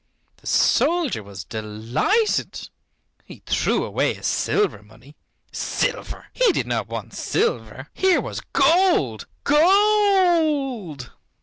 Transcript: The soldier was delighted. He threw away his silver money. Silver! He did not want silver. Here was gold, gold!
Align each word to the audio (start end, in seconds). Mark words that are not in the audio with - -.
The 0.37 0.47
soldier 0.47 1.21
was 1.21 1.43
delighted. 1.43 2.69
He 3.23 3.43
threw 3.45 3.83
away 3.83 4.15
his 4.15 4.25
silver 4.25 4.81
money. 4.81 5.15
Silver! 5.51 6.25
He 6.33 6.51
did 6.53 6.65
not 6.65 6.87
want 6.87 7.13
silver. 7.13 7.87
Here 7.93 8.19
was 8.19 8.41
gold, 8.51 9.27
gold! 9.43 11.11